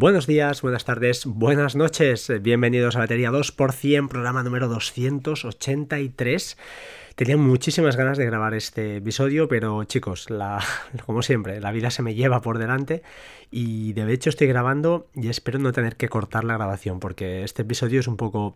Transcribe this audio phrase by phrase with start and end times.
[0.00, 2.32] Buenos días, buenas tardes, buenas noches.
[2.40, 6.56] Bienvenidos a Batería 2%, programa número 283.
[7.20, 10.58] Tenía muchísimas ganas de grabar este episodio, pero chicos, la,
[11.04, 13.02] como siempre, la vida se me lleva por delante
[13.50, 17.60] y de hecho estoy grabando y espero no tener que cortar la grabación porque este
[17.60, 18.54] episodio es un poco...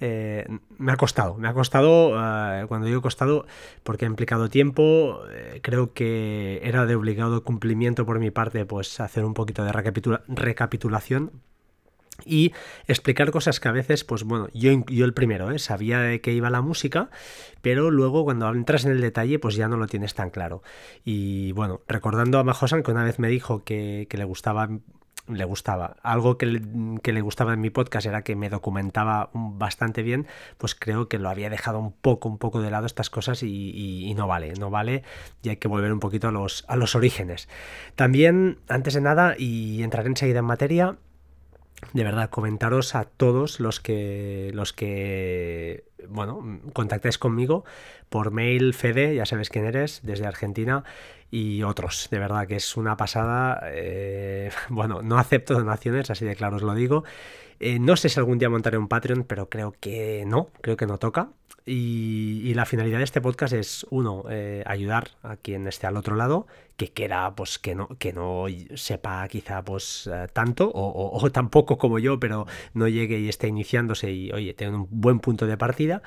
[0.00, 0.44] Eh,
[0.76, 3.46] me ha costado, me ha costado, eh, cuando digo costado,
[3.84, 8.98] porque ha implicado tiempo, eh, creo que era de obligado cumplimiento por mi parte pues
[8.98, 11.30] hacer un poquito de recapitulación
[12.24, 12.52] y
[12.86, 15.58] explicar cosas que a veces, pues bueno, yo, yo el primero, ¿eh?
[15.58, 17.10] sabía de qué iba la música,
[17.60, 20.62] pero luego cuando entras en el detalle, pues ya no lo tienes tan claro.
[21.04, 24.68] Y bueno, recordando a Majosan que una vez me dijo que, le gustaba
[25.26, 25.96] le gustaba.
[26.02, 30.26] Algo que le, gustaba en mi podcast era que me documentaba bastante bien,
[30.58, 34.12] pues creo que lo había dejado un poco, un poco de lado estas cosas y,
[34.14, 35.02] no vale, no vale
[35.42, 37.48] y hay que volver un poquito a los, a los orígenes.
[37.94, 40.98] También, antes de nada, y entraré enseguida en materia,
[41.92, 47.64] de verdad, comentaros a todos los que, los que, bueno, contactáis conmigo
[48.08, 50.84] por mail, Fede, ya sabes quién eres, desde Argentina,
[51.30, 53.60] y otros, de verdad que es una pasada.
[53.72, 57.04] Eh, bueno, no acepto donaciones, así de claro os lo digo.
[57.60, 60.86] Eh, no sé si algún día montaré un Patreon, pero creo que no, creo que
[60.86, 61.30] no toca.
[61.66, 66.14] Y, la finalidad de este podcast es, uno, eh, ayudar a quien esté al otro
[66.14, 66.46] lado,
[66.76, 71.98] que quiera, pues, que no, que no sepa quizá, pues, eh, tanto, o, tampoco como
[71.98, 76.02] yo, pero no llegue y esté iniciándose y, oye, tenga un buen punto de partida.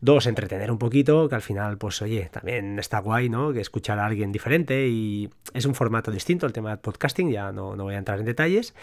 [0.00, 3.52] Dos, entretener un poquito, que al final, pues, oye, también está guay, ¿no?
[3.52, 7.52] Que escuchar a alguien diferente y es un formato distinto el tema del podcasting, ya
[7.52, 8.74] no, no voy a entrar en detalles.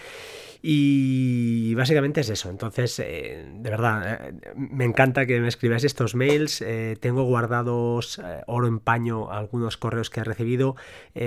[0.64, 2.50] Y básicamente es eso.
[2.50, 6.66] Entonces, eh, de verdad, eh, me encanta que me escribáis estos mails.
[7.00, 10.76] Tengo guardados oro en paño algunos correos que he recibido.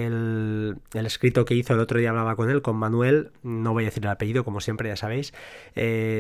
[0.07, 3.31] El, escrito que hizo el otro día hablaba con él, con Manuel.
[3.43, 5.33] No voy a decir el apellido, como siempre, ya sabéis.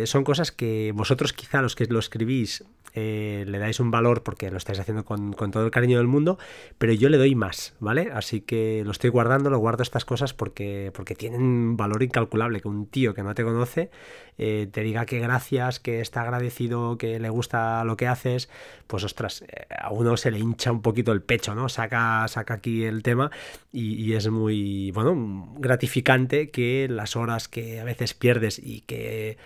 [0.05, 2.65] son cosas que vosotros, quizá los que lo escribís,
[2.95, 6.39] eh, le dais un valor porque lo estáis haciendo con, todo el cariño del mundo,
[6.79, 8.11] pero yo le doy más, ¿vale?
[8.13, 12.69] Así que lo estoy guardando, lo guardo estas cosas porque, porque tienen valor incalculable que
[12.69, 13.91] un tío que no te conoce
[14.39, 18.49] eh, te diga que gracias, que está agradecido, que le gusta lo que haces,
[18.87, 21.69] pues ostras, eh, a uno se le hincha un poquito el pecho, ¿no?
[21.69, 23.31] Saca, saca aquí el tema
[23.71, 29.37] y, y es muy, bueno, gratificante que las horas que a veces pierdes y que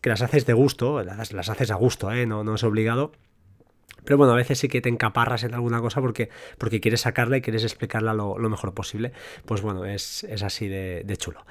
[0.00, 2.26] que las haces de gusto, las, haces a gusto, ¿eh?
[2.26, 3.12] no, no es obligado
[4.04, 6.28] pero bueno, a veces sí que te encaparras en alguna cosa porque,
[6.58, 9.12] porque quieres sacarla y quieres explicarla lo, mejor posible.
[9.44, 11.44] Pues bueno, es, así de, chulo.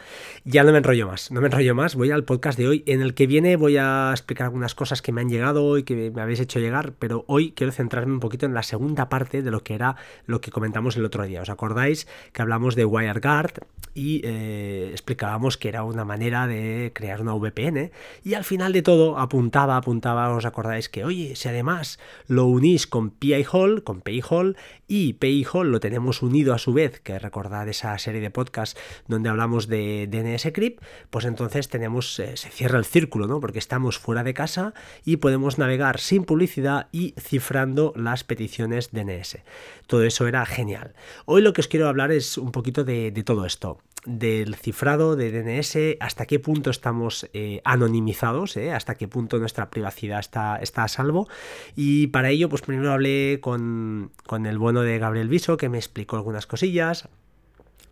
[0.44, 1.96] Ya no me enrollo más, no me enrollo más.
[1.96, 2.84] Voy al podcast de hoy.
[2.86, 6.12] En el que viene voy a explicar algunas cosas que me han llegado y que
[6.12, 9.52] me habéis hecho llegar, pero hoy quiero centrarme un poquito en la segunda parte de
[9.52, 9.96] lo que era
[10.26, 11.42] lo que comentamos el otro día.
[11.42, 13.54] ¿Os acordáis que hablamos de WireGuard
[13.94, 17.92] y eh, explicábamos que era una manera de crear una VPN?
[18.24, 22.88] Y al final de todo apuntaba, apuntaba, os acordáis que, oye, si además lo unís
[22.88, 24.58] con PI Hall, con PI Hall,
[24.88, 28.80] y PI Hall lo tenemos unido a su vez, que recordad esa serie de podcasts
[29.08, 33.40] donde hablamos de DNS Crypt, pues entonces tenemos, eh, se cierra el círculo, ¿no?
[33.40, 34.74] Porque estamos fuera de casa
[35.06, 39.40] y podemos navegar sin publicidad y cifrando las peticiones DNS.
[39.88, 40.94] Todo eso era genial.
[41.26, 45.32] Hoy lo que os quiero hablar es un poquito de todo esto del cifrado de
[45.32, 50.84] DNS, hasta qué punto estamos eh, anonimizados, eh, hasta qué punto nuestra privacidad está, está,
[50.84, 51.28] a salvo.
[51.76, 55.78] Y para ello, pues primero hablé con, con el bueno de Gabriel Viso, que me
[55.78, 57.10] explicó algunas cosillas.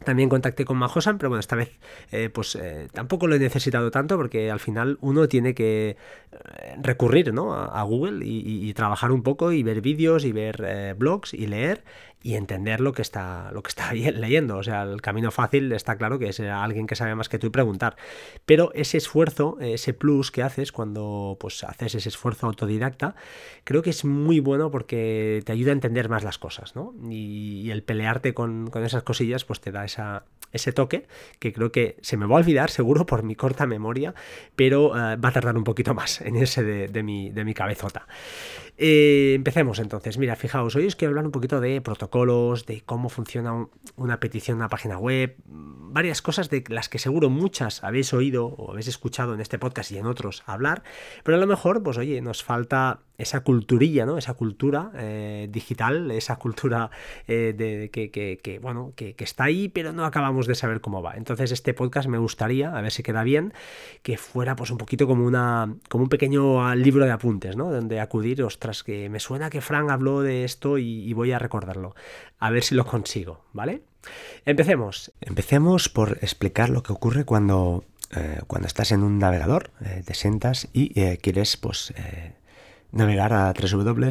[0.04, 1.80] También contacté con Majosan, pero bueno, esta vez
[2.12, 5.98] eh, pues eh, tampoco lo he necesitado tanto porque al final uno tiene que
[6.32, 7.54] eh, recurrir ¿no?
[7.54, 11.84] a, Google y, trabajar un poco y ver vídeos y ver blogs y leer
[12.28, 14.58] y entender lo que está lo que está leyendo.
[14.58, 17.48] O sea, el camino fácil está claro que es alguien que sabe más que tú
[17.48, 17.96] y preguntar.
[18.46, 23.16] Pero ese esfuerzo, ese plus que haces cuando pues haces ese esfuerzo autodidacta,
[23.64, 26.94] creo que es muy bueno porque te ayuda a entender más las cosas, ¿no?
[27.10, 31.08] Y, el pelearte con, con esas cosillas pues te da ese toque
[31.40, 34.14] que creo que se me va a olvidar seguro por mi corta memoria,
[34.58, 38.06] pero eh, va a tardar un poquito más en ese de, mi, de mi cabezota.
[38.78, 40.18] Eh, empecemos entonces.
[40.18, 44.56] Mira, fijaos, hoy os quiero hablar un poquito de protocolos, de cómo funciona una petición
[44.56, 48.88] en una página web, varias cosas de las que seguro muchas habéis oído o habéis
[48.88, 50.84] escuchado en este podcast y en otros hablar,
[51.24, 54.18] pero a lo mejor, pues oye, nos falta esa culturilla, ¿no?
[54.18, 56.92] Esa cultura eh, digital, esa cultura
[57.28, 61.16] eh, de, que, bueno, que, está ahí, pero no acabamos de saber cómo va.
[61.16, 63.54] Entonces, este podcast me gustaría, a ver si queda bien,
[64.04, 67.72] que fuera pues un poquito como una, como un pequeño libro de apuntes, ¿no?
[67.72, 68.44] Donde acudir,
[68.84, 71.96] que me suena que Frank habló de esto y voy a recordarlo.
[72.40, 73.82] A ver si lo consigo, ¿vale?
[74.46, 75.12] Empecemos.
[75.22, 77.84] Empecemos por explicar lo que ocurre cuando
[78.48, 79.72] cuando estás en un navegador,
[80.06, 81.94] te sientas y quieres pues
[82.92, 84.08] navegar a www.google.com.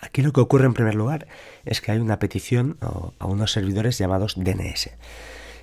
[0.00, 1.28] Aquí lo que ocurre en primer lugar
[1.64, 4.90] es que hay una petición a unos servidores llamados DNS.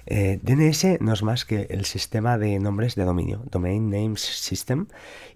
[0.06, 4.88] Eh, DNS no es más que el sistema de nombres de dominio, Domain Names System,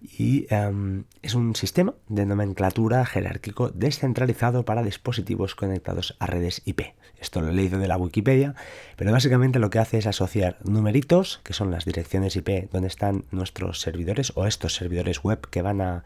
[0.01, 6.93] y em, es un sistema de nomenclatura jerárquico descentralizado para dispositivos conectados a redes IP.
[7.19, 8.55] Esto lo he leído de la Wikipedia,
[8.95, 13.25] pero básicamente lo que hace es asociar numeritos, que son las direcciones IP donde están
[13.31, 16.03] nuestros servidores o estos servidores web que van a,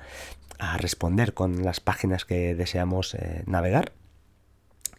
[0.77, 3.93] responder con las páginas que deseamos eh, navegar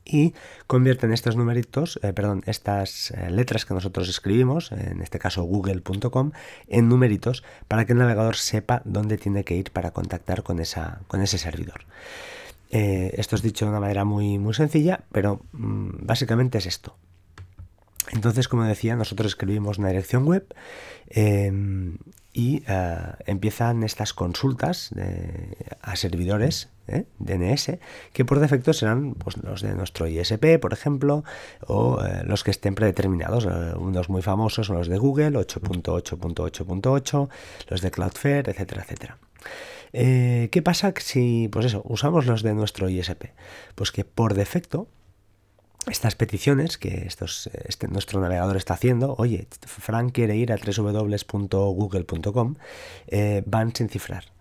[0.04, 0.34] y
[0.66, 6.32] convierten estos numeritos, eh, perdón, estas eh, letras que nosotros escribimos, en este caso google.com,
[6.69, 11.00] en numeritos para que el navegador sepa dónde tiene que ir para contactar con, esa,
[11.06, 11.87] con ese servidor.
[12.70, 16.96] Eh, esto es dicho de una manera muy, muy sencilla, pero mm, básicamente es esto.
[18.10, 20.44] Entonces, como decía, nosotros escribimos una dirección web
[21.08, 21.96] em,
[22.34, 22.62] y
[23.26, 24.90] empiezan estas consultas
[25.81, 27.05] a servidores ¿eh?
[27.19, 27.79] DNS,
[28.12, 31.25] que por defecto serán pues, los de nuestro ISP, por ejemplo,
[31.67, 33.46] o eh, los que estén predeterminados.
[33.46, 37.29] Eh, unos muy famosos son los de Google, 8.8.8.8,
[37.69, 39.19] los de Cloudflare, etcétera, etcétera.
[39.93, 43.26] ¿Qué pasa si, pues eso, usamos los de nuestro ISP?
[43.75, 44.88] Pues que por defecto
[45.87, 52.55] estas peticiones que estos, este, nuestro navegador está haciendo, oye, Frank quiere ir a www.google.com,
[53.44, 54.32] van sin cifrar.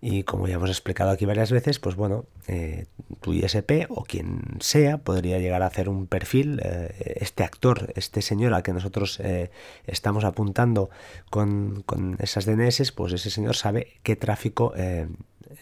[0.00, 2.86] Y como ya hemos explicado aquí varias veces, pues bueno, eh,
[3.20, 8.20] tu ISP o quien sea podría llegar a hacer un perfil, eh, este actor, este
[8.20, 9.50] señor al que nosotros eh,
[9.86, 10.90] estamos apuntando
[11.30, 14.74] con, con, esas DNS, pues ese señor sabe qué tráfico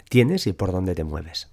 [0.09, 1.49] tienes y por dónde te mueves.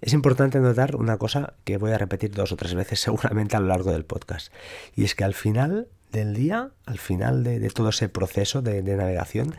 [0.00, 3.60] Es importante notar una cosa que voy a repetir dos o tres veces seguramente a
[3.60, 4.52] lo largo del podcast,
[4.96, 9.54] y es que al final del día, al final de, todo ese proceso de navegación,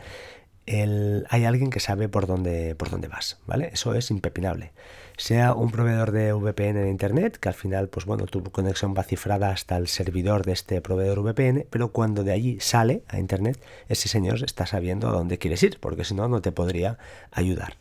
[0.66, 3.70] hay alguien que sabe por dónde, por dónde vas, ¿vale?
[3.72, 4.72] Eso es impepinable.
[5.16, 9.04] Sea un proveedor de VPN en Internet, que al final, pues bueno, tu conexión va
[9.04, 13.60] cifrada hasta el servidor de este proveedor VPN, pero cuando de allí sale a Internet,
[13.88, 16.98] ese señor está sabiendo a dónde quieres ir, porque si no, no te podría
[17.30, 17.76] ayudar.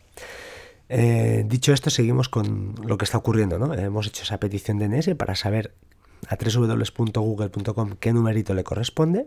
[0.87, 3.73] Eh, dicho esto, seguimos con lo que está ocurriendo, ¿no?
[3.73, 5.73] Hemos hecho esa petición de NS para saber
[6.27, 9.25] a www.google.com qué numerito le corresponde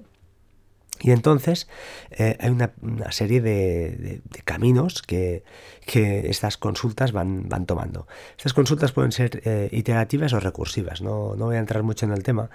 [1.01, 1.69] y entonces
[2.11, 2.73] eh, hay una,
[3.11, 5.45] serie de, caminos que,
[5.87, 8.07] estas consultas van, van, tomando.
[8.37, 12.13] Estas consultas pueden ser eh, iterativas o recursivas, no, no, voy a entrar mucho en
[12.13, 12.51] el tema,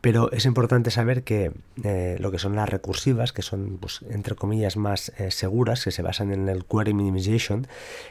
[0.00, 1.52] pero es importante saber que
[1.82, 5.90] eh, lo que son las recursivas, que son, pues, entre comillas, más eh, seguras, que
[5.90, 7.66] se basan en el query minimization,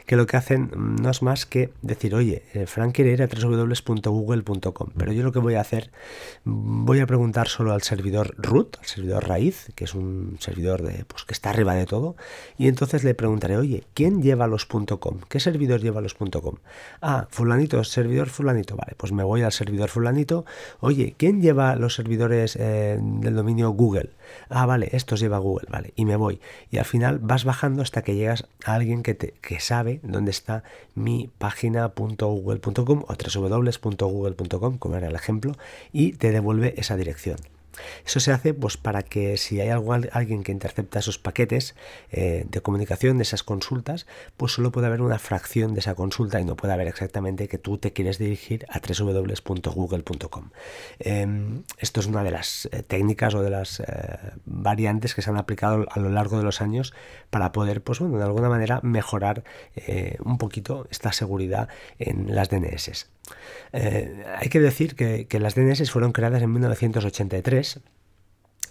[0.06, 0.70] que lo que hacen
[1.00, 5.32] no es más que decir, oye, eh, Frank quiere ir a www.google.com, pero yo lo
[5.32, 5.90] que voy a hacer,
[6.44, 11.04] voy a preguntar solo al servidor root, al servidor raíz, que es un servidor de,
[11.06, 12.16] pues, que está arriba de todo,
[12.58, 15.20] y entonces le preguntaré, oye, ¿quién lleva los .com?
[15.28, 16.56] ¿Qué servidor lleva los .com?
[17.00, 20.44] Ah, fulanito, servidor fulanito, vale, pues me voy al servidor fulanito,
[20.80, 24.10] oye, ¿quién lleva los servidores eh, del dominio Google.
[24.48, 26.40] Ah, vale, estos lleva Google, vale, y me voy.
[26.70, 30.30] Y al final vas bajando hasta que llegas a alguien que, te, que sabe dónde
[30.30, 30.62] está
[30.94, 35.54] mi página.google.com o www.google.com, como era el ejemplo,
[35.92, 37.38] y te devuelve esa dirección.
[38.04, 41.74] Eso se hace pues, para que si hay algo, alguien que intercepta esos paquetes
[42.10, 44.06] eh, de comunicación, de esas consultas,
[44.36, 47.58] pues solo puede haber una fracción de esa consulta y no puede haber exactamente que
[47.58, 50.50] tú te quieres dirigir a www.google.com.
[50.98, 53.84] Em, esto es una de las eh, técnicas o de las eh,
[54.44, 56.94] variantes que se han aplicado a lo largo de los años
[57.30, 59.44] para poder, pues de alguna manera mejorar
[60.24, 61.68] un poquito esta seguridad
[61.98, 63.06] en las DNS.
[63.72, 67.67] hay que decir que, que las DNS fueron creadas en 1983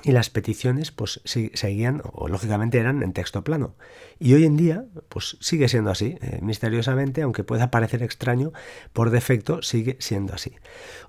[0.03, 3.75] y las peticiones pues seguían o lógicamente eran en texto plano.
[4.19, 8.51] Y hoy en día pues sigue siendo así eh, misteriosamente aunque pueda parecer extraño
[8.93, 10.53] por defecto sigue siendo así.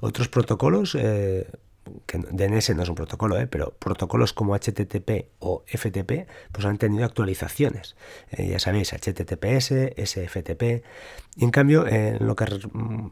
[0.00, 1.46] Otros protocolos eh,
[2.06, 6.78] que DNS no es un protocolo, eh, pero protocolos como HTTP o FTP pues han
[6.78, 7.96] tenido actualizaciones.
[8.36, 10.84] ya sabéis, HTTPS, SFTP.
[11.36, 13.08] Y en cambio, en lo que mm,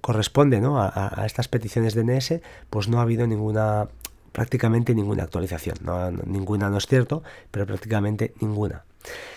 [0.00, 3.88] corresponde a, a, estas peticiones DNS, pues no ha habido ninguna
[4.36, 5.78] prácticamente ninguna actualización.
[5.80, 8.84] No, ninguna no es cierto, pero prácticamente ninguna.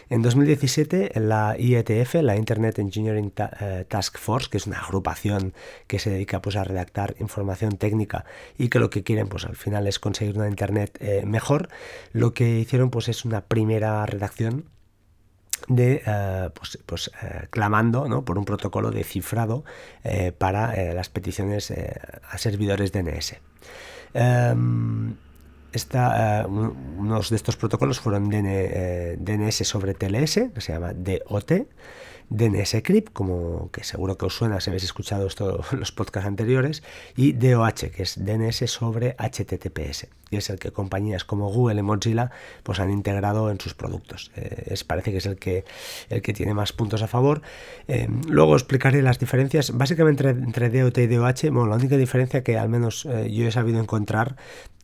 [0.10, 5.54] En 2017, la IETF, la Internet Engineering eh, Task Force, que es una agrupación
[5.88, 8.26] que se dedica pues, a redactar información técnica
[8.58, 11.70] y que lo que quieren pues, al final es conseguir una Internet eh, mejor,
[12.12, 14.66] lo que hicieron pues, es una primera redacción
[15.70, 17.10] de eh, pues, pues
[17.52, 18.26] clamando ¿no?
[18.26, 19.64] por un protocolo de cifrado
[20.38, 23.38] para las peticiones a servidores DNS.
[24.14, 25.16] Em,
[25.72, 31.68] esta, unos de estos protocolos fueron DNS sobre TLS, que se llama DOT,
[32.30, 36.84] DNS Crypt, como que seguro que os suena si habéis escuchado esto los podcasts anteriores,
[37.16, 41.84] y DOH, que es DNS sobre HTTPS, y es el que compañías como Google y
[41.84, 42.32] Mozilla
[42.64, 44.32] pues han integrado en sus productos.
[44.36, 45.66] Eh, es, parece que es el que,
[46.10, 47.42] el que tiene más puntos a favor.
[47.88, 52.58] Eh, luego explicaré las diferencias, básicamente entre, DOT y DOH, bueno, la única diferencia que
[52.58, 54.36] al menos eh, yo he sabido encontrar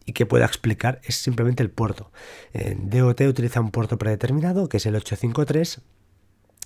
[0.07, 2.11] y que pueda explicar es simplemente el puerto.
[2.53, 5.81] DOT utiliza un puerto predeterminado que es el 853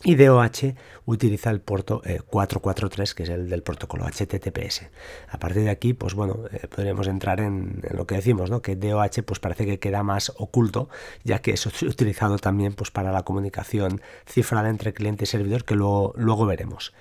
[0.03, 0.75] y DOH
[1.05, 4.83] utiliza el puerto 443, eh, que es el del protocolo HTTPS.
[5.29, 8.61] A partir de aquí, pues bueno, eh, podríamos entrar en, lo que decimos, ¿no?
[8.61, 10.89] que DOH pues parece que queda más oculto,
[11.23, 15.75] ya que es utilizado también pues, para la comunicación cifrada entre cliente y servidor, que
[15.75, 16.93] luego, luego veremos.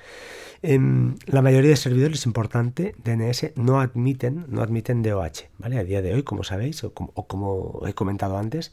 [0.61, 5.79] Em, la mayoría de servidores, importante, DNS, no admiten, no admiten DOH, ¿vale?
[5.79, 8.73] A día de hoy, como sabéis, o como he comentado antes.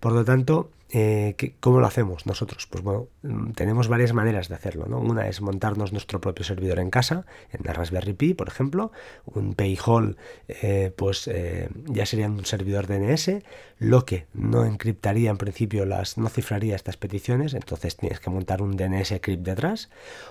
[0.00, 2.66] Por lo tanto, eh, ¿Cómo lo hacemos nosotros?
[2.66, 4.86] Pues bueno, mm, tenemos varias maneras de hacerlo.
[4.86, 4.98] ¿no?
[4.98, 8.90] Una es montarnos nuestro propio servidor en casa, en la Raspberry Pi, por ejemplo.
[9.26, 10.16] Un PayHall,
[10.48, 13.42] eh, pues eh, ya sería un servidor DNS,
[13.78, 18.60] lo que no encriptaría en principio, las, no cifraría estas peticiones, entonces tienes que montar
[18.60, 19.88] un DNS crypt detrás.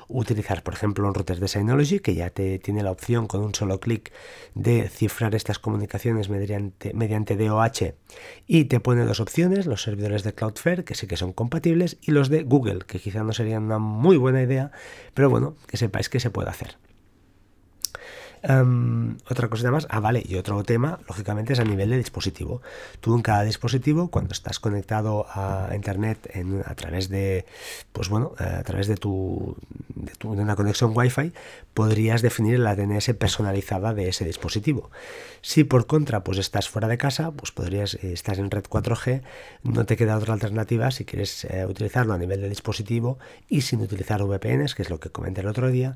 [0.08, 3.56] Utilizar, por ejemplo, un router de Synology, que ya te tiene la opción con un
[3.56, 4.12] solo clic
[4.54, 7.96] de cifrar estas comunicaciones mediante, mediante DOH
[8.48, 10.54] y te pone dos opciones, los servidores de cloud
[10.86, 14.18] que sí que son compatibles, y los de Google, que quizá no serían una muy
[14.18, 14.72] buena idea,
[15.13, 16.77] pero bueno, que sepáis que se puede hacer.
[18.44, 22.62] Em, otra cosa más, ah, vale, y otro tema, lógicamente, es a nivel de dispositivo.
[23.00, 26.32] Tú en cada dispositivo, cuando estás conectado a Internet
[26.65, 27.46] a través de,
[27.94, 29.56] pues bueno, a través de tu,
[29.96, 31.34] de, tu, una conexión Wi-Fi,
[31.74, 34.89] podrías definir la DNS personalizada de ese dispositivo.
[35.41, 39.22] Si por contra, pues estás fuera de casa, pues podrías, eh, estás en red 4G,
[39.63, 43.82] no te queda otra alternativa si quieres eh, utilizarlo a nivel de dispositivo y sin
[43.82, 45.96] utilizar VPNs, que es lo que comenté el otro día,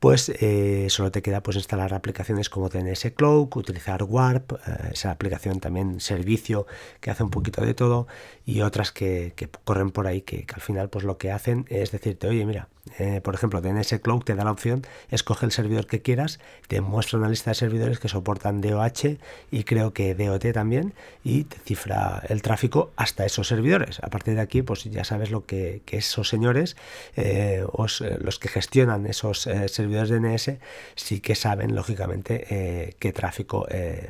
[0.00, 4.56] pues eh, solo te queda pues instalar aplicaciones como DNS Cloak, utilizar Warp, eh,
[4.92, 6.66] esa aplicación también servicio
[7.00, 8.06] que hace un poquito de todo
[8.46, 11.92] y otras que, corren por ahí que, que, al final pues lo que hacen es
[11.92, 15.86] decirte, oye mira, eh, por ejemplo, DNS Cloud te da la opción, escoge el servidor
[15.86, 19.18] que quieras, te muestra una lista de servidores que soportan DOH
[19.50, 20.94] y creo que DOT también,
[21.24, 24.00] y te cifra el tráfico hasta esos servidores.
[24.02, 26.76] A partir de aquí, pues ya sabes lo que, esos señores,
[27.16, 30.58] eh, eh, los que gestionan esos servidores DNS,
[30.94, 33.66] sí que saben, lógicamente, qué tráfico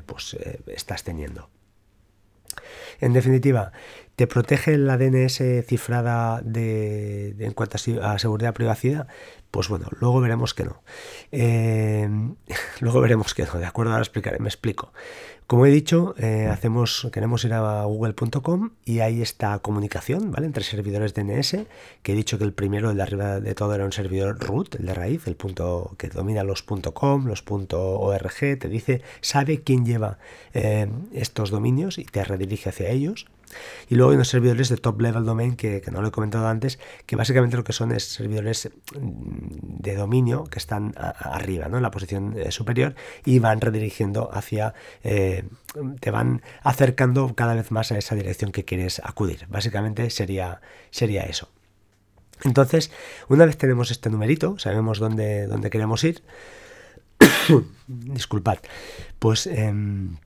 [0.07, 1.49] pues, estás teniendo.
[3.01, 3.73] En definitiva,
[4.21, 9.09] ¿te protege la DNS cifrada de, en cuanto a, seguridad privacidad?
[9.51, 10.83] Pues bueno, luego veremos que no.
[11.33, 12.35] Em,
[12.81, 13.93] luego veremos que no, ¿de acuerdo?
[13.93, 14.93] Ahora explicaré, me explico.
[15.47, 20.45] Como he dicho, eh, hacemos, queremos ir a google.com y hay esta comunicación ¿vale?
[20.45, 21.57] entre servidores DNS,
[22.03, 24.75] que he dicho que el primero, el de arriba de todo, era un servidor root,
[24.75, 29.87] el de raíz, el punto que domina los .com, los .org, te dice, sabe quién
[29.87, 30.19] lleva
[30.53, 33.27] eh, estos dominios y te redirige hacia ellos.
[33.89, 36.79] Y luego hay unos servidores de top level domain que, no lo he comentado antes,
[37.07, 41.77] que básicamente lo que son es servidores mm, de dominio que están arriba, ¿no?
[41.79, 45.45] en la posición eh, superior, y van redirigiendo hacia, eh,
[46.01, 49.47] te van acercando cada vez más a esa dirección que quieres acudir.
[49.49, 51.51] Básicamente sería, sería eso.
[52.45, 52.91] Entonces,
[53.29, 56.23] una vez tenemos este numerito, sabemos dónde, dónde queremos ir,
[57.87, 58.59] disculpad,
[59.19, 59.47] pues...
[59.47, 60.17] Em,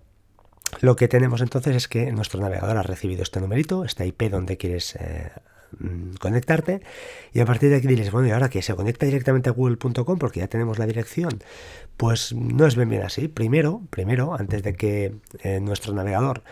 [0.80, 4.56] lo que tenemos entonces es que nuestro navegador ha recibido este numerito, esta IP donde
[4.56, 5.30] quieres eh,
[5.78, 6.82] mm, conectarte
[7.32, 10.18] y a partir de aquí dices, bueno, y ahora que se conecta directamente a google.com
[10.18, 11.40] porque ya tenemos la dirección,
[11.96, 13.28] pues no es bien bien así.
[13.28, 16.42] Primero, primero, antes de que eh, nuestro navegador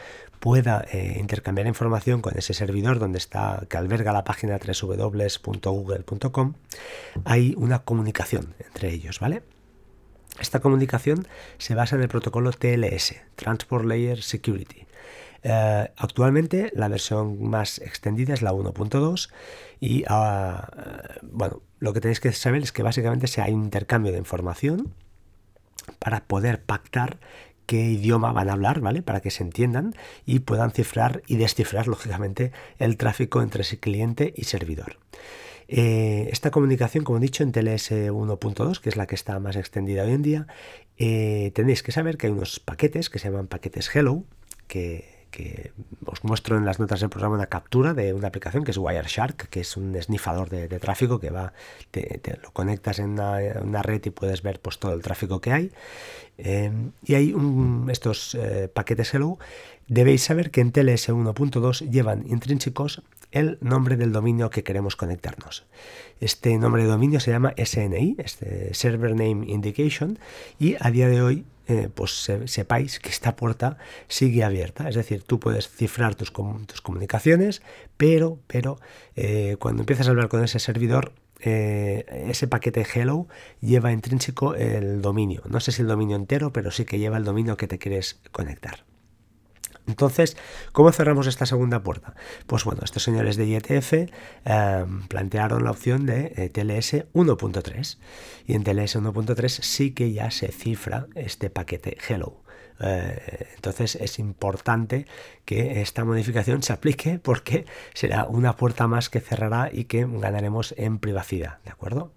[0.43, 6.55] pueda eh, intercambiar información con ese servidor donde está que alberga la página www.google.com,
[7.25, 9.43] hay una comunicación entre ellos, ¿vale?
[10.41, 11.27] Esta comunicación
[11.59, 14.87] se basa en el protocolo TLS, Transport Layer Security.
[15.45, 19.31] Eh, actualmente la versión más extendida es la 1.2
[19.81, 20.69] y ah,
[21.23, 24.95] bueno, lo que tenéis que saber es que básicamente se hay un intercambio de información
[25.99, 27.19] para poder pactar
[27.67, 29.03] qué idioma van a hablar, ¿vale?
[29.03, 29.95] Para que se entiendan
[30.27, 34.99] y puedan cifrar y descifrar, lógicamente, el tráfico entre ese cliente y servidor.
[35.75, 39.57] Eh, esta comunicación, como he dicho, en TLS 1.2, que es la que está más
[39.57, 40.47] extendida hoy en día,
[40.99, 44.25] eh, tenéis que saber que hay unos paquetes que se llaman paquetes Hello,
[44.67, 45.11] que,
[46.05, 49.49] os muestro en las notas del programa una captura de una aplicación que es Wireshark,
[49.49, 51.55] que es un snifador de, tráfico que va,
[51.91, 55.73] te, lo conectas en una, red y puedes ver pues, todo el tráfico que hay.
[56.37, 57.35] Em, y hay
[57.89, 59.39] estos eh, paquetes Hello.
[59.89, 65.65] Debéis saber que en TLS 1.2 llevan intrínsecos el nombre del dominio que queremos conectarnos.
[66.21, 70.19] Este nombre de dominio se llama SNI, este Server Name Indication,
[70.59, 74.89] y a día de hoy eh, pues sepáis que esta puerta sigue abierta.
[74.89, 77.63] Es decir, tú puedes cifrar tus, comunicaciones,
[77.97, 78.79] pero, pero
[79.17, 83.27] eh, cuando empiezas a hablar con ese servidor, eh, ese paquete hello
[83.61, 85.43] lleva intrínseco el dominio.
[85.49, 88.21] No sé si el dominio entero, pero sí que lleva el dominio que te quieres
[88.31, 88.85] conectar.
[89.87, 90.37] Entonces,
[90.73, 92.15] ¿cómo cerramos esta segunda puerta?
[92.47, 93.93] Pues bueno, estos señores de IETF
[94.45, 97.99] em, plantearon la opción de eh, TLS 1.3
[98.47, 102.43] y en TLS 1.3 sí que ya se cifra este paquete hello.
[102.81, 105.07] Eh, entonces es importante
[105.45, 110.75] que esta modificación se aplique porque será una puerta más que cerrará y que ganaremos
[110.79, 112.13] en privacidad, ¿de acuerdo?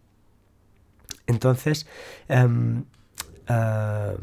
[1.28, 1.88] Entonces,
[2.28, 2.86] em,
[3.48, 4.18] em,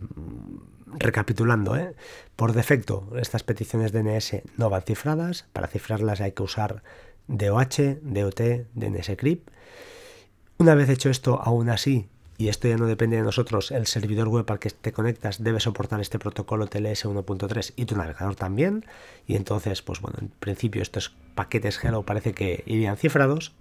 [0.98, 1.94] recapitulando, ¿eh?
[2.36, 6.82] por defecto estas peticiones DNS no van cifradas, para cifrarlas hay que usar
[7.28, 8.40] DOH, DOT,
[8.74, 9.50] DNSCrypt.
[10.58, 12.08] Una vez hecho esto, aún así,
[12.38, 15.60] y esto ya no depende de nosotros, el servidor web al que te conectas debe
[15.60, 18.84] soportar este protocolo TLS 1.3 y tu navegador también,
[19.26, 23.52] y entonces, pues bueno, en principio estos paquetes Hello parece que irían cifrados,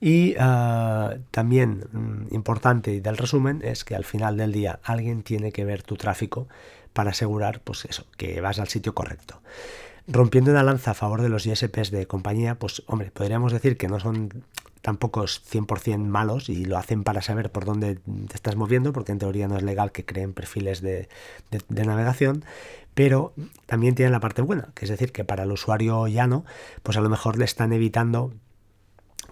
[0.00, 5.52] y ah, también mm, importante del resumen es que al final del día alguien tiene
[5.52, 6.48] que ver tu tráfico
[6.92, 9.40] para asegurar pues eso, que vas al sitio correcto.
[10.06, 13.88] Rompiendo una lanza a favor de los ISPs de compañía, pues hombre, podríamos decir que
[13.88, 14.44] no son
[14.84, 19.18] tampoco 100% malos y lo hacen para saber por dónde te estás moviendo, porque en
[19.18, 21.08] teoría no es legal que creen perfiles de,
[21.50, 22.44] de, navegación,
[22.92, 23.32] pero
[23.64, 26.44] también tienen la parte buena, que es decir, que para el usuario llano,
[26.82, 28.34] pues a lo mejor le están evitando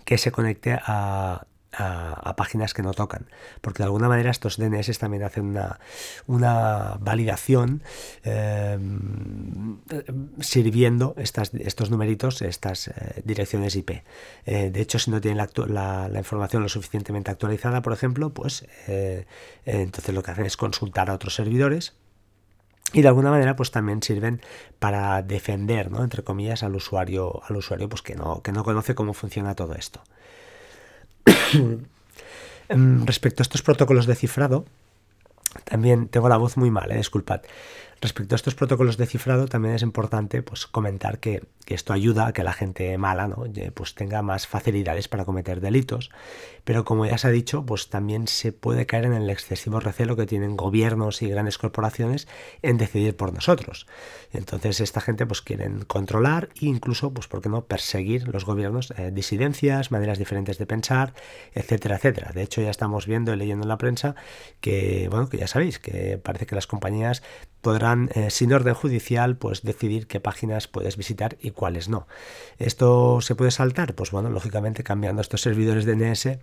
[0.04, 1.46] que se conecte a,
[2.36, 3.30] páginas que no tocan.
[3.62, 5.80] Porque de alguna manera estos DNS también hacen una,
[6.26, 7.82] una validación
[8.24, 9.78] em,
[10.40, 14.02] sirviendo estas, estos numeritos, estas eh, direcciones IP.
[14.44, 18.66] Eh, de hecho, si no tienen la, la, información lo suficientemente actualizada, por ejemplo, pues
[18.86, 19.24] eh,
[19.64, 21.94] entonces lo que hacen es consultar a otros servidores
[22.92, 24.40] y de alguna manera pues también sirven
[24.78, 26.02] para defender ¿no?
[26.02, 29.74] entre comillas al usuario al usuario pues que no que no conoce cómo funciona todo
[29.74, 30.02] esto
[32.68, 34.64] em, respecto a estos protocolos de cifrado
[35.64, 36.96] también tengo la voz muy mal, ¿eh?
[36.96, 37.42] disculpad.
[38.02, 42.32] Respecto a estos protocolos de cifrado, también es importante pues, comentar que, esto ayuda a
[42.34, 43.44] que la gente mala ¿no?
[43.72, 46.10] pues, tenga más facilidades para cometer delitos.
[46.64, 50.16] Pero como ya se ha dicho, pues también se puede caer en el excesivo recelo
[50.16, 52.28] que tienen gobiernos y grandes corporaciones
[52.60, 53.86] en decidir por nosotros.
[54.32, 58.92] Entonces esta gente pues quieren controlar e incluso, pues, ¿por qué no?, perseguir los gobiernos
[58.98, 61.14] eh, disidencias, maneras diferentes de pensar,
[61.54, 62.32] etcétera, etcétera.
[62.34, 64.16] De hecho, ya estamos viendo y leyendo en la prensa
[64.60, 67.22] que, bueno, que ya sabéis, que parece que las compañías
[67.62, 72.06] podrán, eh, sin orden judicial, pues decidir qué páginas puedes visitar y cuáles no.
[72.58, 73.94] ¿Esto se puede saltar?
[73.94, 76.38] Pues bueno, lógicamente cambiando estos servidores DNS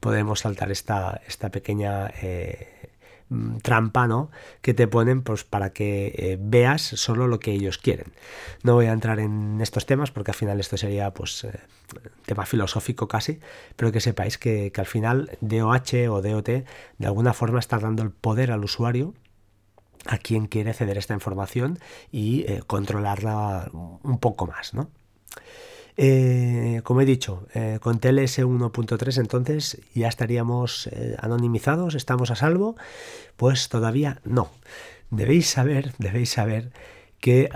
[0.00, 2.88] podemos saltar esta, esta pequeña eh,
[3.28, 4.30] mm, trampa ¿no?
[4.62, 8.06] que te ponen pues, para que eh, veas solo lo que ellos quieren.
[8.62, 11.46] No voy a entrar en estos temas porque al final esto sería pues
[12.24, 13.40] tema filosófico casi,
[13.76, 16.64] pero que sepáis que, que al final DOH o DOT de
[17.06, 19.12] alguna forma está dando el poder al usuario
[20.06, 21.78] a quien quiere ceder esta información
[22.10, 24.90] y eh, controlarla un poco más, ¿no?
[25.96, 30.88] Eh, como he dicho, eh, con TLS 1.3 entonces ya estaríamos
[31.18, 32.76] anonimizados, estamos a salvo,
[33.36, 34.50] pues todavía no.
[35.10, 36.72] Debéis saber, debéis saber
[37.20, 37.50] que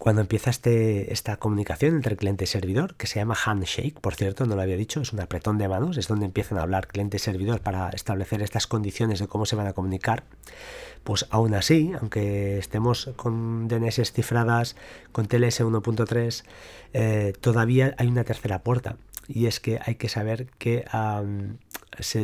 [0.00, 4.46] cuando empieza este, esta comunicación entre cliente y servidor, que se llama handshake, por cierto,
[4.46, 7.18] no lo había dicho, es un apretón de manos, es donde empiezan a hablar cliente
[7.18, 10.24] y servidor para establecer estas condiciones de cómo se van a comunicar,
[11.04, 14.74] pues aún así, aunque estemos con DNS cifradas,
[15.12, 16.44] con TLS 1.3,
[16.94, 18.96] eh, todavía hay una tercera puerta,
[19.28, 20.86] y es que hay que saber que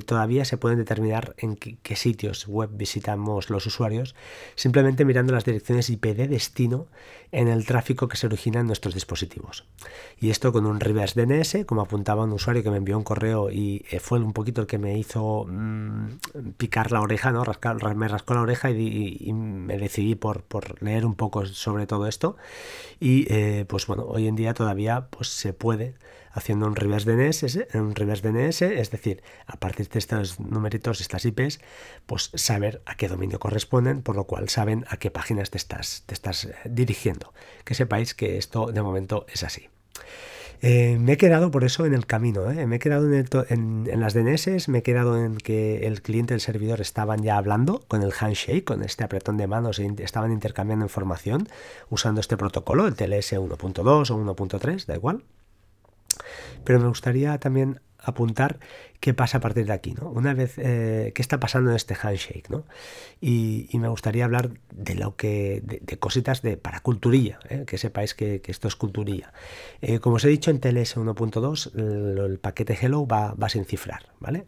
[0.04, 4.14] todavía se pueden determinar en qué, sitios web visitamos los usuarios
[4.54, 6.86] simplemente mirando las direcciones IP de destino
[7.32, 9.64] en el tráfico que se origina en nuestros dispositivos.
[10.18, 13.50] Y esto con un reverse DNS, como apuntaba un usuario que me envió un correo
[13.50, 16.18] y eh, fue un poquito el que me hizo mm,
[16.56, 17.44] picar la oreja, ¿no?
[17.94, 22.36] me rascó la oreja y, me decidí por, por, leer un poco sobre todo esto.
[23.00, 25.94] Y eh, pues bueno, hoy en día todavía pues se puede
[26.36, 31.24] haciendo un reverse DNS, un reverse DNS, es decir, a partir de estos numeritos, estas
[31.24, 31.60] IPs,
[32.04, 36.04] pues saber a qué dominio corresponden, por lo cual saben a qué páginas te estás,
[36.04, 37.32] te estás eh, dirigiendo.
[37.64, 39.68] Que sepáis que esto de momento es así.
[40.62, 42.66] Eh, me he quedado por eso en el camino, ¿eh?
[42.66, 46.40] me he quedado en, las DNS, me he quedado en que el cliente y el
[46.40, 50.84] servidor estaban ya hablando con el handshake, con este apretón de manos, e estaban intercambiando
[50.84, 51.48] información
[51.90, 55.22] usando este protocolo, el TLS 1.2 o 1.3, da igual.
[56.64, 58.58] Pero me gustaría también apuntar
[59.00, 60.08] qué pasa a partir de aquí, ¿no?
[60.10, 62.64] Una vez, eh, qué está pasando en este handshake, ¿no?
[63.20, 67.64] Y, me gustaría hablar de lo que, de, cositas de para culturilla, ¿eh?
[67.66, 69.34] que sepáis que, esto es culturilla.
[69.82, 71.74] Eh, como os he dicho en TLS 1.2,
[72.24, 74.46] el, paquete hello va, va, sin cifrar, ¿vale?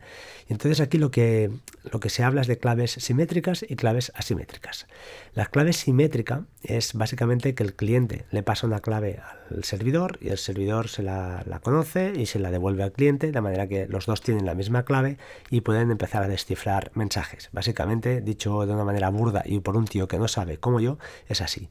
[0.48, 1.50] Y entonces aquí lo que,
[1.92, 4.86] lo que se habla es de claves simétricas y claves asimétricas.
[5.34, 10.30] La clave simétrica es básicamente que el cliente le pasa una clave al servidor y
[10.30, 13.86] el servidor se la, la conoce y se la devuelve al cliente, de manera que
[13.86, 15.18] los dos tienen la misma clave
[15.50, 17.48] y pueden empezar a descifrar mensajes.
[17.52, 20.98] Básicamente, dicho de una manera burda y por un tío que no sabe como yo,
[21.26, 21.68] es así.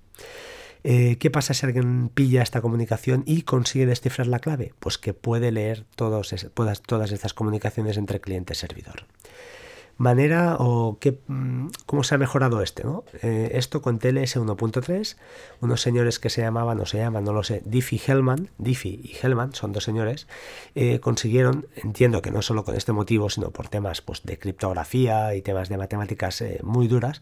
[0.83, 4.73] Eh, ¿Qué pasa si alguien pilla esta comunicación y consigue descifrar la clave?
[4.79, 9.05] Pues que puede leer todos, todas, todas estas comunicaciones entre cliente y servidor
[9.97, 12.83] manera o qué, mm, cómo se ha mejorado este.
[12.83, 13.03] ¿no?
[13.21, 15.17] Eh, esto con TLS 1.3,
[15.61, 19.15] unos señores que se llamaban, o se llaman, no lo sé, Diffie Hellman, Diffie y
[19.21, 20.27] Hellman, son dos señores,
[20.75, 25.35] eh, consiguieron, entiendo que no solo con este motivo, sino por temas pues, de criptografía
[25.35, 27.21] y temas de matemáticas eh, muy duras,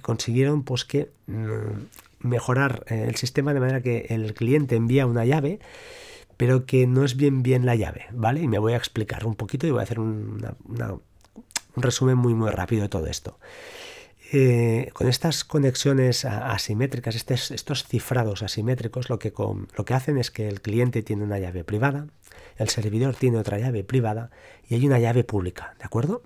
[0.00, 5.60] consiguieron pues, que mm, mejorar el sistema de manera que el cliente envía una llave
[6.36, 8.42] pero que no es bien bien la llave, ¿vale?
[8.42, 10.56] Y me voy a explicar un poquito y voy a hacer una
[11.76, 13.38] un resumen muy muy rápido de todo esto.
[14.32, 20.48] Eh, con estas conexiones asimétricas, estos, cifrados asimétricos, lo que, lo que hacen es que
[20.48, 22.08] el cliente tiene una llave privada,
[22.56, 24.30] el servidor tiene otra llave privada
[24.68, 26.22] y hay una llave pública, ¿de acuerdo?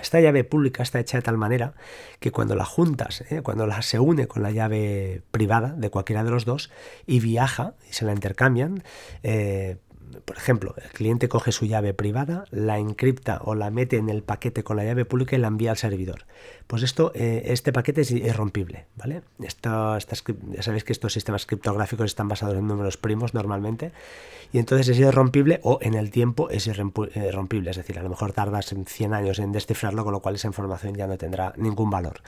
[0.00, 1.74] Esta llave pública está hecha de tal manera
[2.18, 3.42] que cuando la juntas, ¿eh?
[3.42, 6.70] cuando la se une con la llave privada de cualquiera de los dos
[7.06, 8.82] y viaja y se la intercambian,
[9.22, 9.76] eh,
[10.24, 14.22] por ejemplo, el cliente coge su llave privada, la encripta o la mete en el
[14.22, 16.26] paquete con la llave pública y la envía al servidor.
[16.66, 19.22] Pues esto, eh, este paquete es irrompible, ¿vale?
[19.38, 23.92] ya sabéis que estos sistemas criptográficos están basados en números primos normalmente,
[24.52, 28.32] y entonces es irrompible o en el tiempo es irrompible, es decir, a lo mejor
[28.32, 32.20] tardas 100 años en descifrarlo, con lo cual esa información ya no tendrá ningún valor.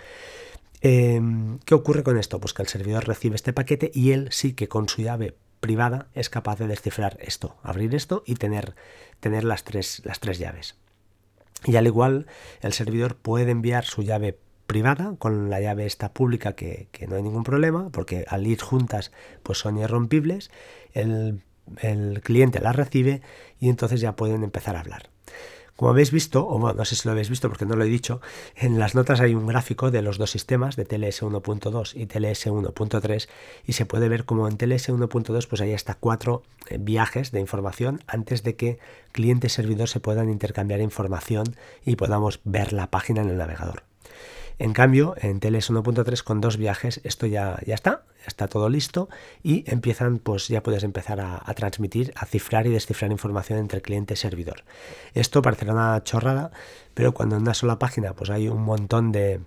[0.80, 2.38] Em, ¿Qué ocurre con esto?
[2.40, 6.08] Pues que el servidor recibe este paquete y él sí que con su llave privada
[6.12, 8.74] es capaz de descifrar esto, abrir esto y tener,
[9.20, 10.76] tener las, tres, las tres llaves.
[11.64, 12.26] Y al igual,
[12.60, 17.22] el servidor puede enviar su llave privada con la llave esta pública que, no hay
[17.22, 19.10] ningún problema porque al ir juntas
[19.42, 20.50] pues son irrompibles
[20.92, 21.40] el,
[21.80, 23.22] el cliente la recibe
[23.58, 25.13] y entonces ya pueden empezar a hablar
[25.76, 28.20] como habéis visto, o no sé si lo habéis visto porque no lo he dicho,
[28.56, 32.46] en las notas hay un gráfico de los dos sistemas, de TLS 1.2 y TLS
[32.46, 33.28] 1.3,
[33.66, 37.40] y se puede ver como en TLS 1.2 pues hay hasta cuatro eh, viajes de
[37.40, 38.78] información antes de que
[39.12, 43.93] cliente y servidor se puedan intercambiar información y podamos ver la página en el navegador.
[44.58, 49.08] En cambio, en TLS 1.3 con dos viajes esto ya, ya está, está todo listo
[49.42, 53.82] y empiezan, pues ya puedes empezar a, a, transmitir, a cifrar y descifrar información entre
[53.82, 54.62] cliente y servidor.
[55.14, 56.52] Esto parecerá una chorrada,
[56.94, 59.40] pero cuando en una sola página pues hay un montón de,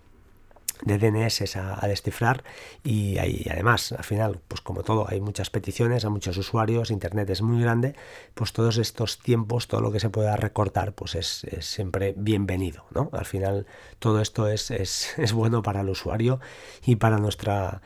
[0.83, 2.43] de DNS a, descifrar
[2.83, 3.17] y,
[3.49, 7.61] además al final pues como todo hay muchas peticiones a muchos usuarios internet es muy
[7.61, 7.95] grande
[8.33, 13.09] pues todos estos tiempos todo lo que se pueda recortar pues es, siempre bienvenido ¿no?
[13.13, 13.65] al final
[13.99, 14.71] todo esto es,
[15.17, 16.39] es, bueno para el usuario
[16.85, 17.81] y para nuestra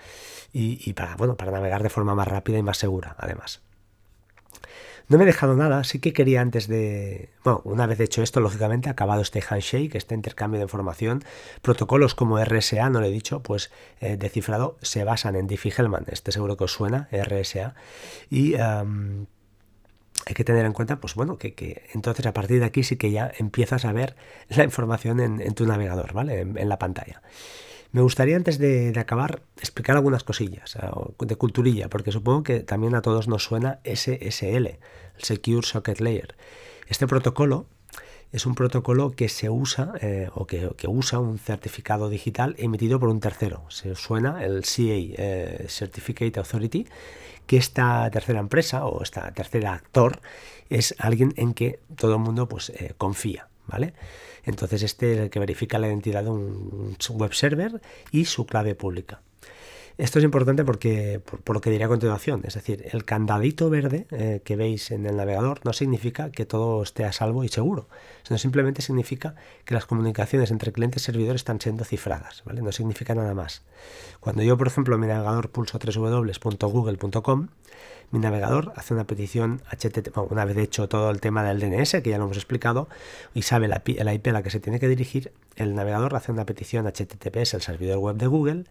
[0.54, 3.62] y, y para bueno para navegar de forma más rápida y más segura además
[5.12, 7.30] no me he dejado nada, sí que quería antes de...
[7.43, 11.21] Bueno, una vez hecho esto, lógicamente, acabado este handshake, este intercambio de información,
[11.62, 14.17] protocolos como RSA, no lo he dicho, pues eh,
[14.82, 17.76] se basan en Diffie-Hellman, este seguro que os suena, RSA,
[18.30, 18.54] y...
[18.56, 23.12] hay que tener en cuenta, pues bueno, que, entonces a partir de aquí sí que
[23.12, 24.15] ya empiezas a ver
[24.47, 26.39] la información en, tu navegador, ¿vale?
[26.39, 27.21] en la pantalla.
[27.91, 30.77] Me gustaría antes de, acabar explicar algunas cosillas
[31.19, 34.80] de culturilla, porque supongo que también a todos nos suena SSL, el
[35.17, 36.36] Secure Socket Layer.
[36.88, 37.65] Este protocolo
[38.32, 43.10] es un protocolo que se usa eh, o que, usa un certificado digital emitido por
[43.10, 43.65] un tercero.
[43.69, 46.88] Se suena el CA eh, Certificate Authority,
[47.45, 50.21] que esta tercera empresa o esta tercera actor
[50.69, 53.49] es alguien en que todo el mundo pues, eh, confía.
[53.67, 53.93] ¿vale?
[54.43, 58.75] Entonces este es el que verifica la identidad de un web server y su clave
[58.75, 59.21] pública.
[59.97, 64.08] Esto es importante porque, por, lo que diré a continuación, es decir, el candadito verde
[64.12, 67.88] eh, que veis en el navegador no significa que todo esté a salvo y seguro,
[68.23, 72.43] sino simplemente significa que las comunicaciones entre clientes y servidores están siendo cifradas.
[72.45, 73.63] No significa nada más.
[74.19, 77.49] Cuando yo, por ejemplo, en mi navegador pulso www.google.com,
[78.12, 82.10] mi navegador hace una petición HTTP, una vez hecho todo el tema del DNS, que
[82.10, 82.89] ya lo hemos explicado,
[83.34, 86.45] y sabe la, IP a la que se tiene que dirigir, el navegador hace una
[86.45, 88.65] petición HTTPS al servidor web de Google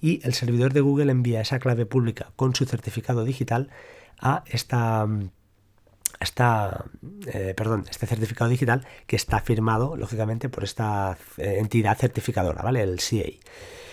[0.00, 3.70] y el servidor de Google envía esa clave pública con su certificado digital
[4.20, 5.06] a esta
[7.26, 12.82] eh, perdón, este certificado digital que está firmado, lógicamente, por esta eh, entidad certificadora, ¿vale?
[12.82, 13.30] El CA.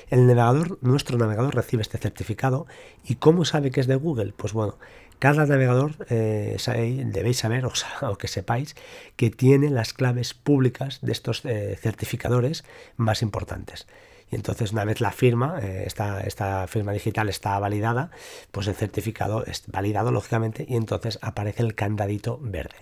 [0.10, 2.68] El navegador, nuestro navegador recibe este certificado
[3.04, 4.34] y ¿cómo sabe que es de Google?
[4.36, 4.78] Pues bueno,
[5.20, 6.58] cada navegador eh,
[7.06, 7.66] debéis saber
[8.02, 8.76] o, que sepáis
[9.16, 12.64] que tiene las claves públicas de estos certificadores
[12.98, 13.88] más importantes.
[14.34, 18.10] Y entonces una vez la firma, eh, esta, firma digital está validada,
[18.52, 22.76] pues el certificado es validado lógicamente y entonces aparece el candadito verde.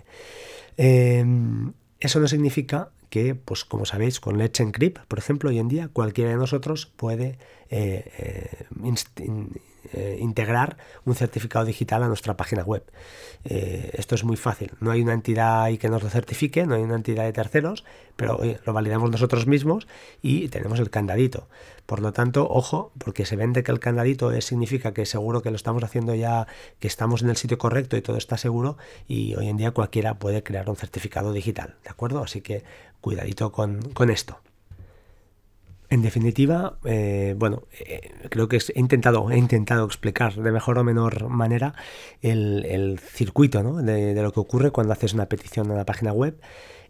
[2.02, 5.88] Eso no significa que, pues como sabéis, con Let's Encrypt, por ejemplo, hoy en día
[5.88, 7.38] cualquiera de nosotros puede
[7.70, 8.66] eh, eh,
[9.94, 12.84] eh, integrar un certificado digital a nuestra página web.
[13.46, 14.72] Eh, esto es muy fácil.
[14.80, 17.84] No hay una entidad ahí que nos lo certifique, no hay una entidad de terceros,
[18.16, 19.88] pero lo validamos nosotros mismos
[20.22, 21.48] y tenemos el candadito.
[21.86, 25.56] Por lo tanto, ojo, porque se vende que el candadito significa que seguro que lo
[25.56, 26.48] estamos haciendo ya,
[26.80, 30.16] que estamos en el sitio correcto y todo está seguro y hoy en día cualquiera
[30.20, 32.24] puede crear un certificado digital, ¿de acuerdo?
[32.24, 32.64] Así que
[33.02, 34.40] cuidadito con, con esto.
[35.92, 40.86] En definitiva, eh, bueno, eh, creo que he intentado, he intentado explicar de mejor o
[40.86, 41.76] menor manera
[42.22, 46.40] el, circuito de, de, lo que ocurre cuando haces una petición a una página web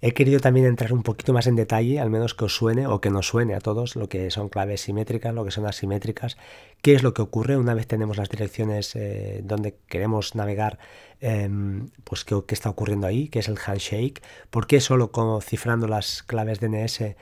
[0.03, 2.99] He querido también entrar un poquito más en detalle, al menos que os suene o
[3.01, 6.37] que nos suene a todos lo que son claves simétricas, lo que son asimétricas,
[6.81, 10.79] qué es lo que ocurre una vez tenemos las direcciones eh, donde queremos navegar,
[11.19, 15.11] em, pues qué, está ocurriendo ahí, qué es el handshake, por qué solo
[15.41, 17.15] cifrando las claves DNS eh,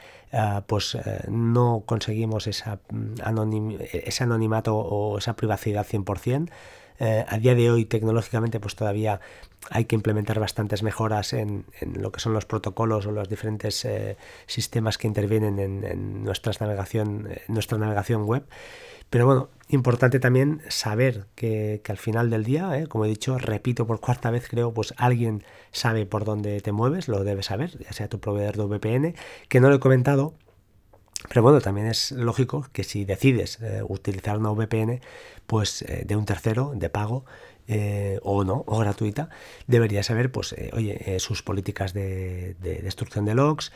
[0.65, 6.49] pues eh, no conseguimos mm, ese anonimato o esa privacidad 100%.
[7.01, 9.21] Eh, a día de hoy tecnológicamente pues todavía
[9.69, 14.17] hay que implementar bastantes mejoras en, lo que son los protocolos o los diferentes eh,
[14.47, 18.43] sistemas que intervienen en, nuestra navegación, nuestra navegación web.
[19.09, 23.87] Pero bueno, importante también saber que, al final del día, eh, como he dicho, repito
[23.87, 27.91] por cuarta vez, creo, pues alguien sabe por dónde te mueves, lo debe saber, ya
[27.91, 29.15] sea tu proveedor de VPN,
[29.47, 30.35] que no lo he comentado,
[31.27, 35.01] pero bueno, también es lógico que si decides eh, utilizar una VPN,
[35.47, 37.25] pues de un tercero, de pago,
[37.69, 39.29] eh, o no, o gratuita,
[39.67, 43.71] debería saber, pues, oye, sus políticas de, destrucción de logs,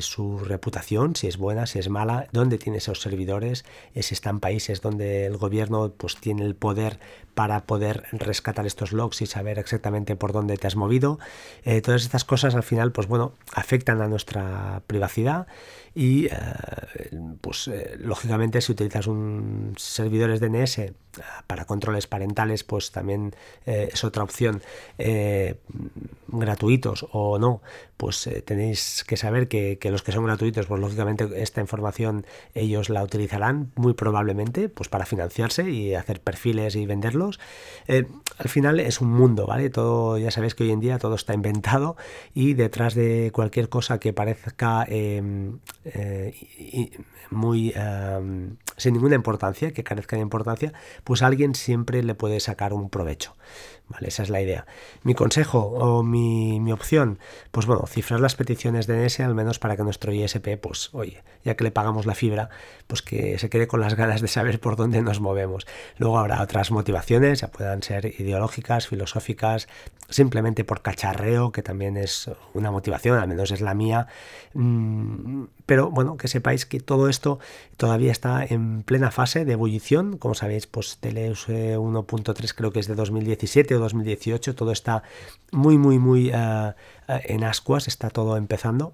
[0.00, 4.80] su reputación, si es buena, si es mala, dónde tiene esos servidores, si están países
[4.80, 7.00] donde el gobierno pues tiene el poder
[7.34, 11.18] para poder rescatar estos logs y saber exactamente por dónde te has movido.
[11.82, 15.46] todas estas cosas al final, pues bueno, afectan a nuestra privacidad
[15.94, 16.30] y eh,
[17.40, 20.92] pues eh, lógicamente si utilizas un servidores DNS eh,
[21.46, 23.13] para controles parentales pues también
[23.66, 24.62] es otra opción
[26.28, 27.62] gratuitos o no
[27.96, 33.02] pues tenéis que saber que, los que son gratuitos pues lógicamente esta información ellos la
[33.02, 37.38] utilizarán muy probablemente pues para financiarse y hacer perfiles y venderlos.
[37.88, 41.34] Al final es un mundo vale todo ya sabéis que hoy en día todo está
[41.34, 41.96] inventado
[42.34, 45.22] y detrás de cualquier cosa que parezca eh,
[47.30, 50.72] muy em, sin ninguna importancia, que carezca de importancia,
[51.04, 53.34] pues alguien siempre le puede sacar un provecho.
[53.86, 54.08] ¿Vale?
[54.08, 54.66] Esa es la idea.
[55.02, 57.18] Mi consejo o mi, mi, opción,
[57.50, 61.22] pues bueno, cifrar las peticiones de NS al menos para que nuestro ISP, pues oye,
[61.44, 62.48] ya que le pagamos la fibra,
[62.86, 65.66] pues que se quede con las ganas de saber por dónde nos movemos.
[65.98, 69.68] Luego habrá otras motivaciones, ya puedan ser ideológicas, filosóficas,
[70.08, 74.06] simplemente por cacharreo, que también es una motivación, al menos es la mía.
[74.54, 77.38] Mm, pero bueno, que sepáis que todo esto
[77.76, 80.16] todavía está en plena fase de ebullición.
[80.18, 84.54] Como sabéis, pues Teleus 1.3 creo que es de 2017 o 2018.
[84.54, 85.02] Todo está
[85.52, 86.72] muy, muy, muy eh,
[87.08, 88.92] eh, en ascuas, está todo empezando.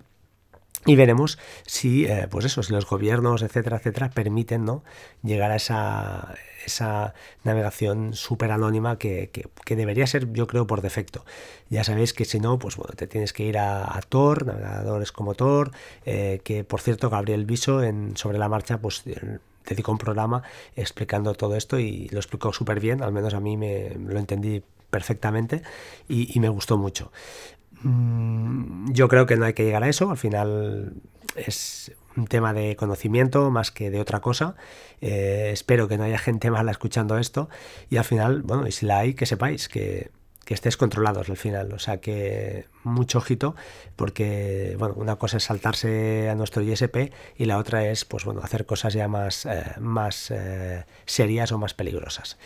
[0.87, 4.83] Y veremos si, eh, pues eso, si los gobiernos, etcétera, etcétera, permiten ¿no?
[5.23, 7.13] llegar a esa, esa
[7.45, 9.31] navegación súper anónima que,
[9.67, 11.27] debería ser, yo creo, por defecto.
[11.69, 15.35] Ya sabéis que si no, pues bueno, te tienes que ir a, Tor, navegadores como
[15.35, 15.71] Tor,
[16.03, 19.05] que por cierto, Gabriel Viso en Sobre la Marcha, pues
[19.71, 20.43] dedicó un programa
[20.77, 24.63] explicando todo esto y lo explicó súper bien, al menos a mí me lo entendí
[24.91, 25.63] perfectamente
[26.09, 27.11] y, y me gustó mucho.
[27.83, 30.93] Mm, yo creo que no hay que llegar a eso, al final
[31.37, 34.57] es un tema de conocimiento más que de otra cosa.
[35.01, 37.49] Eh, espero que no haya gente mala escuchando esto
[37.89, 40.11] y al final, bueno, y si la hay, que sepáis que
[40.51, 41.73] que estés controlados al final.
[41.73, 43.55] O sea que mucho ojito,
[43.95, 48.41] porque bueno, una cosa es saltarse a nuestro ISP y la otra es pues bueno,
[48.43, 52.37] hacer cosas ya más, eh, más eh, serias o más peligrosas.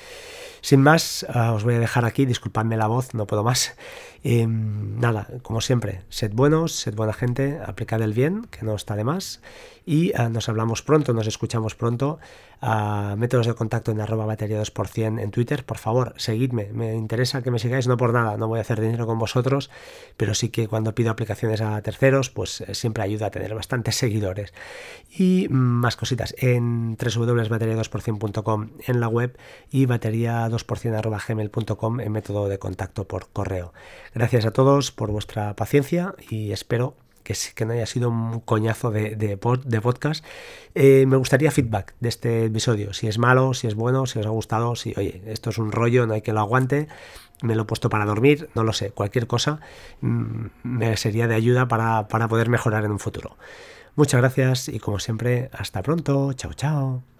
[0.64, 3.74] Sin más, uh, os voy a dejar aquí, disculpadme la voz, no puedo más.
[4.22, 8.96] Eh, nada, como siempre, sed buenos, sed buena gente, aplicad el bien, que no está
[8.96, 9.42] de más.
[9.84, 12.18] Y uh, nos hablamos pronto, nos escuchamos pronto.
[13.16, 16.70] Métodos de contacto en arroba batería 2% en Twitter, por favor, seguidme.
[16.72, 19.70] Me interesa que me sigáis, no por nada, no voy a hacer dinero con vosotros,
[20.16, 23.96] pero sí que cuando pido aplicaciones a terceros, pues eh, siempre ayuda a tener bastantes
[23.96, 24.55] seguidores.
[25.11, 29.37] Y mm, más cositas en www.bateria2%.com en la web
[29.70, 33.74] y batería 2%.gmail.com en método de contacto por correo.
[34.14, 38.90] Gracias a todos por vuestra paciencia y espero que, que no haya sido un coñazo
[38.92, 40.24] de, de, podcast.
[40.74, 44.26] Eh, me gustaría feedback de este episodio, si es malo, si es bueno, si os
[44.26, 46.87] ha gustado, si, oye, esto es un rollo, no hay que lo aguante,
[47.42, 49.60] me lo he puesto para dormir, no lo sé, cualquier cosa
[50.00, 53.37] mm, me sería de ayuda para, para poder mejorar en un futuro.
[53.96, 57.04] Muchas gracias y como siempre, hasta pronto, chao chao.